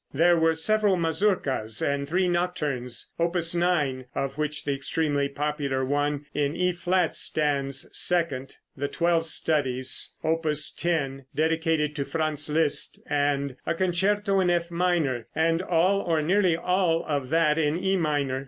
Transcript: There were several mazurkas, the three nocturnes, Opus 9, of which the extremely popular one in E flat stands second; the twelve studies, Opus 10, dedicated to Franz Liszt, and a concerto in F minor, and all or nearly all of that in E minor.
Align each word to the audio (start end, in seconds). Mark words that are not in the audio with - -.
There 0.15 0.35
were 0.35 0.55
several 0.55 0.97
mazurkas, 0.97 1.77
the 1.77 2.05
three 2.07 2.27
nocturnes, 2.27 3.11
Opus 3.19 3.53
9, 3.53 4.05
of 4.15 4.35
which 4.35 4.65
the 4.65 4.73
extremely 4.73 5.29
popular 5.29 5.85
one 5.85 6.25
in 6.33 6.55
E 6.55 6.71
flat 6.71 7.13
stands 7.13 7.87
second; 7.95 8.57
the 8.75 8.87
twelve 8.87 9.27
studies, 9.27 10.15
Opus 10.23 10.71
10, 10.71 11.25
dedicated 11.35 11.95
to 11.97 12.03
Franz 12.03 12.49
Liszt, 12.49 12.99
and 13.07 13.55
a 13.67 13.75
concerto 13.75 14.39
in 14.39 14.49
F 14.49 14.71
minor, 14.71 15.27
and 15.35 15.61
all 15.61 15.99
or 16.01 16.23
nearly 16.23 16.57
all 16.57 17.05
of 17.05 17.29
that 17.29 17.59
in 17.59 17.77
E 17.77 17.95
minor. 17.95 18.39